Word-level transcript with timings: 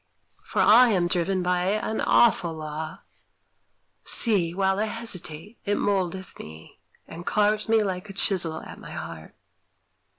For 0.43 0.63
I 0.63 0.89
am 0.89 1.05
driven 1.07 1.43
by 1.43 1.65
an 1.65 2.01
awful 2.01 2.55
Law. 2.55 3.01
See! 4.03 4.51
while 4.51 4.79
I 4.79 4.85
hesitate, 4.85 5.59
it 5.63 5.75
mouldeth 5.77 6.39
me, 6.39 6.79
And 7.07 7.23
carves 7.23 7.69
me 7.69 7.83
like 7.83 8.09
a 8.09 8.13
chisel 8.13 8.63
at 8.63 8.79
my 8.79 8.93
heart. 8.93 9.35